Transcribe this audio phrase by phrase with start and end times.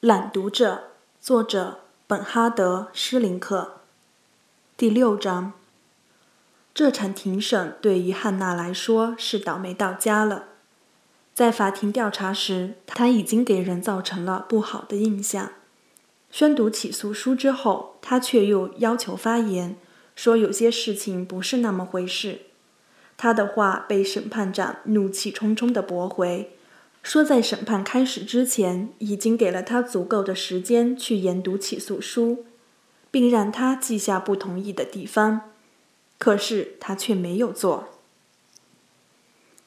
[0.00, 0.84] 懒读者，
[1.20, 3.80] 作者本哈德·施林克。
[4.74, 5.52] 第六章。
[6.72, 10.44] 这场庭审对于汉娜来说是倒霉到家了。
[11.34, 15.52] 在法庭调查时，他已经给人造成了不好的印象。
[16.30, 19.76] 宣读起诉书之后，他却又要求发言，
[20.16, 22.46] 说有些事情不是那么回事。
[23.18, 26.56] 他的话被审判长怒气冲冲地驳回。
[27.02, 32.44] 说在审判开始之前，已经给了他足够的时间去研读起诉书，
[33.10, 35.50] 并让他记下不同意的地方，
[36.18, 37.88] 可是他却没有做。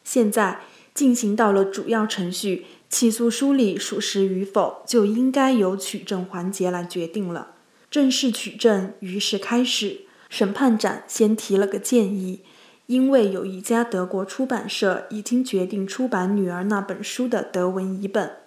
[0.04, 0.62] 现在
[0.94, 7.56] 进行到了主要程序，起诉书里属实与否，就应该由取证环节来决定了。
[7.90, 10.02] 正式取证于是开始。
[10.30, 12.42] 审判长先提了个建议。
[12.88, 18.38] 因为有一家德国出版社已经决定出版女儿那本书的德文译本，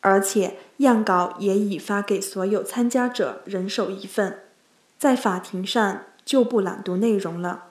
[0.00, 4.38] 而且样稿也已发给所有参加者人手一份，
[4.98, 7.64] 在法庭上就不朗读内容了。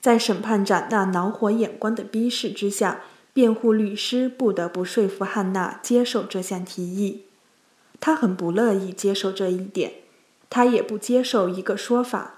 [0.00, 3.02] 在审判长那恼火眼光的逼视之下，
[3.32, 7.24] 辩护律师不得不说服汉娜接受这项提议。
[7.98, 9.92] 他很不乐意接受这一点，
[10.50, 12.35] 他也不接受一个说法。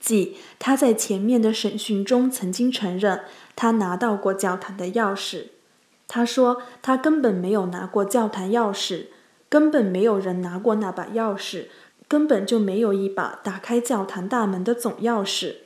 [0.00, 3.24] 即他在前面的审讯中曾经承认，
[3.56, 5.48] 他拿到过教堂的钥匙。
[6.06, 9.06] 他说他根本没有拿过教堂钥匙，
[9.48, 11.66] 根本没有人拿过那把钥匙，
[12.06, 15.56] 根本就没有一把打开教堂大门的总钥匙，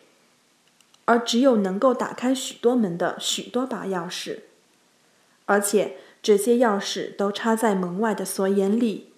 [1.05, 4.41] 而只有能够打开许多门的许多把钥匙，
[5.45, 9.13] 而且这些钥匙都插在门外的锁眼里。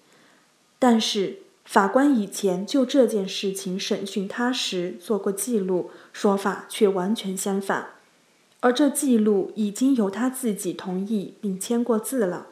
[0.77, 1.44] 但是。
[1.65, 7.87] 法官以前就这件事情审讯他时做过记录，说法却完全相反，
[8.61, 12.47] 而这记录已经由他自己同意并签过字了。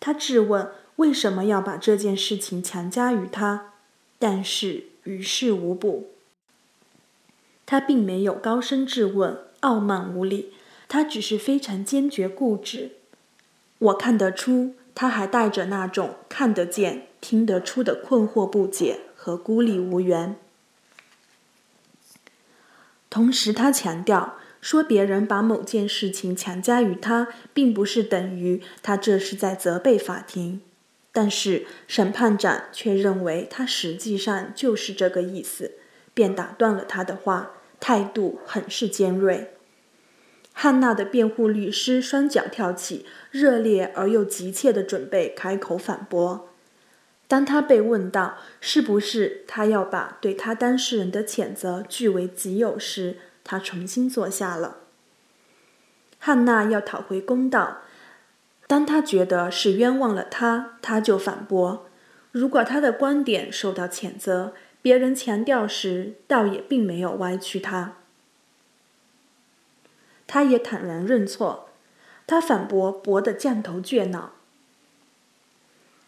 [0.00, 3.72] 他质问为什么要把这件事情强加于他，
[4.18, 6.10] 但是于事无补。
[7.64, 10.52] 他并没有高声质问，傲慢无礼，
[10.88, 12.96] 他只是非常坚决固执。
[13.78, 17.06] 我看得出，他还带着那种看得见。
[17.22, 20.36] 听得出的困惑、不解和孤立无援。
[23.08, 30.60] 同时，他强调说，别人把某件事情强加于他，并不是等于他这是在责备法庭。
[31.12, 35.72] 但是，审判长却认为他实际上就是这个意思，
[36.12, 39.52] 便打断了他的话，态度很是尖锐。
[40.54, 46.48] 汉娜的辩护律师双脚跳起，热烈而又急切地准备开口反驳。
[47.32, 54.80] 当他被问到是不是他要把对他当事人的谴责据为己有时，他重新坐下了。
[56.18, 57.78] 汉娜要讨回公道，
[58.66, 61.86] 当他觉得是冤枉了他，他就反驳。
[62.32, 67.94] 如果他的观点受到谴责，别人强调时，倒也并没有歪曲他。
[70.26, 71.70] 他也坦然认错，
[72.26, 74.34] 他反驳驳得降头倔脑。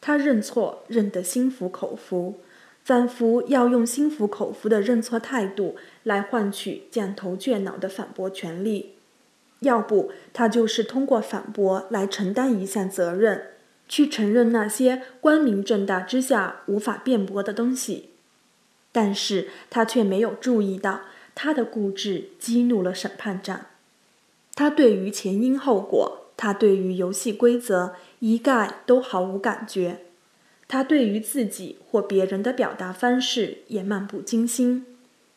[0.06, 2.34] 他认错认得心服口服，
[2.84, 8.97] 仿佛要用心服口服的认错态度来换取降头倔脑的反驳权利。
[9.60, 13.53] 要不，他就是通过反驳来承担一项责任，
[13.88, 18.10] 去承认那些光明正大之下无法辩驳的东西。
[18.92, 21.00] 但是他却没有注意到，
[21.34, 23.69] 他的固执激怒了审判长。
[24.54, 26.21] 他对于前因后果。
[26.36, 27.94] 他对于游戏规则
[28.27, 29.99] 一概都毫无感觉，
[30.67, 34.87] 他对于自己或别人的表达方式也漫不经心，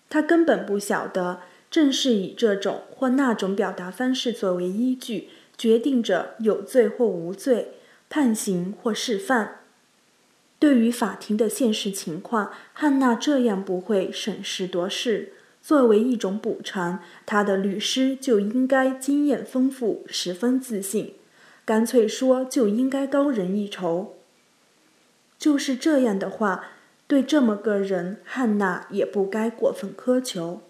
[0.09, 5.28] 他根本不晓得，正是以这种或那种表达方式作为依据，
[5.58, 7.74] 决定着有罪或无罪，
[8.09, 9.50] 判刑或释放。
[10.58, 15.34] 对于法庭的现实情况，汉娜这样不会审时度势。
[15.62, 21.16] 作为一种补偿，他的律师就应该经验丰富，十分自信，
[21.67, 24.16] 干脆说就应该高人一筹。
[25.37, 26.69] 就是这样的话，
[27.08, 30.61] 对这么个人，汉娜也不该过分苛求。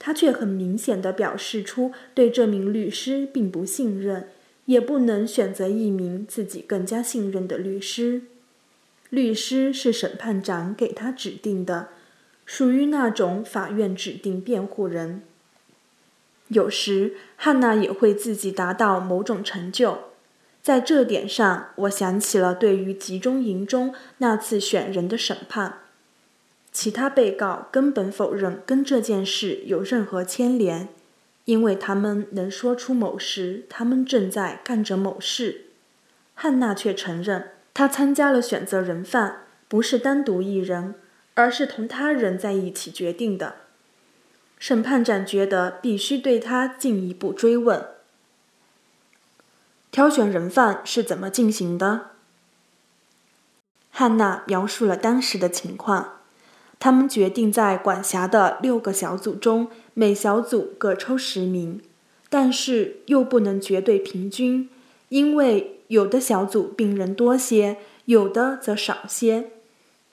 [0.00, 4.28] 他却很明显的表示出对这名律师并不信任，
[4.64, 8.22] 也不能选择一名自己更加信任的律师。
[9.10, 11.90] 律师是审判长给他指定的。
[12.44, 15.22] 属于那种法院指定辩护人。
[16.48, 19.98] 有时汉娜也会自己达到某种成就，
[20.64, 25.80] 在这点上，我想起了对于集中营中那次选人的审判。
[26.72, 30.88] 其他被告根本否认跟这件事有任何牵连，
[31.44, 35.66] 因为他们能说出某时他们正在干着某事。
[36.32, 40.94] 汉娜却承认她参加了选择人犯，不是单独一人，
[41.34, 43.56] 而是同他人在一起决定的。
[44.58, 47.84] 审判长觉得必须对他进一步追问：
[49.94, 52.06] 挑选人犯是怎么进行的？
[53.92, 56.14] 汉娜描述了当时的情况。
[56.80, 61.80] 他们决定在管辖的六个小组中，每小组各抽十名，
[62.28, 64.68] 但是又不能绝对平均，
[65.10, 67.76] 因为有的小组病人多些，
[68.06, 69.52] 有的则少些。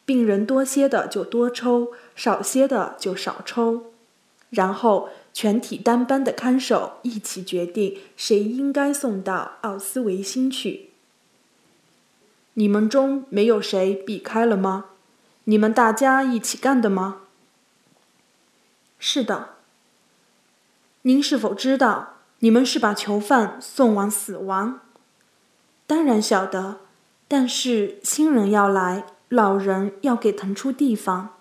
[0.06, 3.86] 病人多些的就多抽，少些的就少抽。
[4.51, 10.89] 然后全体单班的看守一起决定谁应该送到奥斯维辛去。
[12.56, 14.86] 你们中没有谁避开了吗？
[15.45, 17.22] 你们大家一起干的吗？
[19.00, 19.56] 是的。
[21.04, 24.81] 您是否知道，你们是把囚犯送往死亡？
[25.88, 26.81] 当然晓得，
[27.27, 31.38] 但是新人要来，老人要给腾出地方。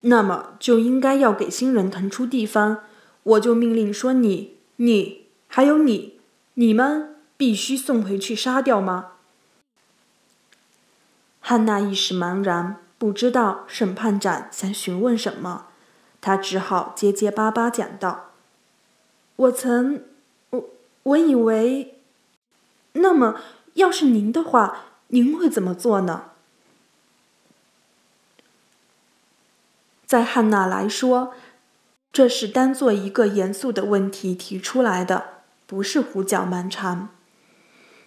[0.00, 2.84] 那么就应该要给新人腾出地方。
[3.22, 6.18] 我就命令说，你、你还有你，
[6.54, 9.12] 你们必须送回去杀掉吗？
[11.40, 15.66] 汉娜一时茫然，不知道审判长想询问什么，
[16.20, 18.30] 他只好结结巴巴讲道
[19.36, 20.02] ：“我曾，
[20.50, 20.64] 我
[21.02, 21.98] 我以为，
[22.92, 23.40] 那么
[23.74, 26.24] 要是您的话，您会怎么做呢？”
[30.10, 31.32] 在汉娜来说，
[32.12, 37.10] 这是当做一个严肃的问题提出来的，不是胡搅蛮缠。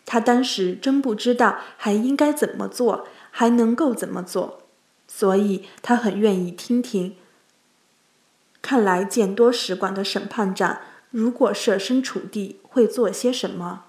[0.06, 3.08] 他当时真不知道还应该怎么做。
[3.32, 4.64] 还能够怎么做？
[5.08, 7.16] 所以他很愿意听听。
[8.62, 10.80] 看来见多识广的审判长，
[11.10, 13.86] 如果设身处地，会做些什么？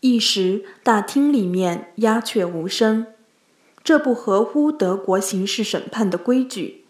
[0.00, 3.06] 一时大厅里面鸦雀无声，
[3.82, 6.84] 这不合乎德国刑事审判的规矩。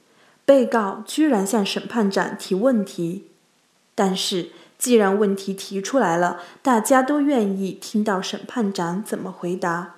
[0.45, 3.27] 被告居然向审判长提问题，
[3.95, 4.51] 但是。
[4.79, 9.97] 既然问题提出来了，大家都愿意听到审判长怎么回答。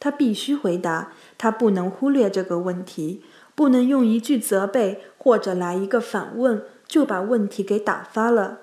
[0.00, 3.22] 他必须回答，他不能忽略这个问题，
[3.54, 8.60] 不能用一句责备或者来一个反问就把问题给打发了。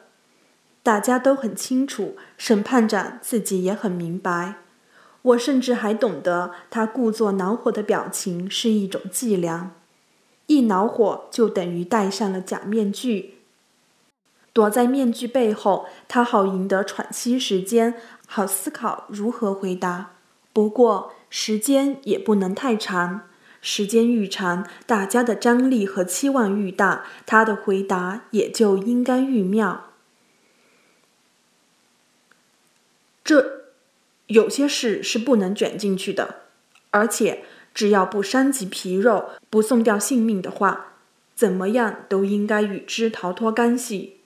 [0.89, 4.55] 大家都很清楚，审判长自己也很明白。
[5.21, 9.69] 我甚至还懂得，他故作恼火的表情是一种伎俩，
[10.47, 13.35] 一恼火就等于戴上了假面具。
[14.51, 17.93] 躲在面具背后，他好赢得喘息时间，
[18.25, 20.13] 好思考如何回答。
[20.51, 23.27] 不过时间也不能太长，
[23.61, 29.85] 时间愈长，大家的张力和期望愈大，他的回答也就应该愈妙。
[33.29, 33.65] 这
[34.25, 36.37] 有些事是不能卷进去的，
[36.89, 37.43] 而且
[37.75, 40.93] 只要不伤及皮肉，不送掉性命的话，
[41.35, 44.17] 怎么样都应该与之逃脱干系。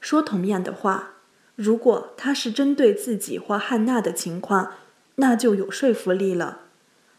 [0.00, 1.12] 说同样的话，
[1.54, 4.72] 如果他是针对自己或汉娜的情况，
[5.14, 6.62] 那就有说服力了。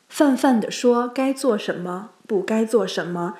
[0.09, 3.37] 泛泛的说该做什么，不该做什么，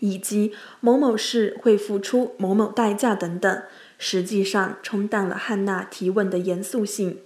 [0.00, 3.62] 以及某某事会付出某某代价等等，
[3.98, 7.18] 实际上冲淡了汉娜提问的严肃性。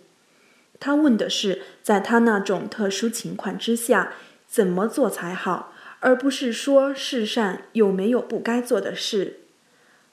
[0.81, 4.15] 他问的是，在他那种特殊情况之下，
[4.49, 9.39] 怎么做才好，而不是说世上有没有不该做的事。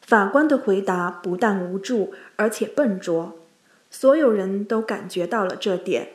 [0.01, 3.39] 法官的回答不但无助，而且笨拙。
[3.89, 6.09] 所有人都感觉到了这点，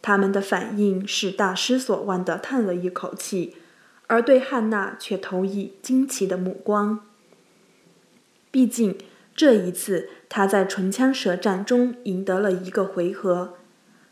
[0.00, 3.56] 他们的反应是大失所望的叹了一口气，
[4.06, 7.04] 而对汉娜却投以惊奇的目光。
[8.50, 8.96] 毕竟
[9.38, 13.54] 这一次他在唇枪舌战中赢得了一个回合，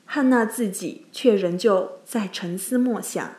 [0.04, 3.34] 汉娜自己却仍旧在沉思默想。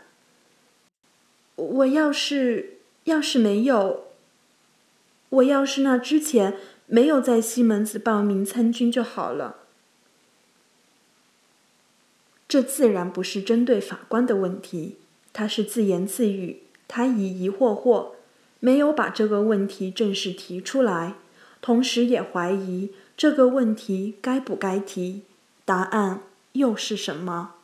[1.56, 4.08] 我要是要是没有。
[5.30, 9.60] 我要是那之前没有在西门子报名参军就好了。
[12.50, 14.98] 这自然不是针对法官的问题，
[15.32, 18.12] 他是自言自语，他疑疑惑惑，
[18.60, 21.16] 没有把这个问题正式提出来，
[21.62, 25.24] 同时也怀疑这个问题该不该提，
[25.66, 26.22] 答案
[26.54, 27.56] 又是什么？